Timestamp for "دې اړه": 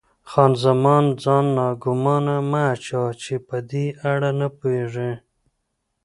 3.69-4.29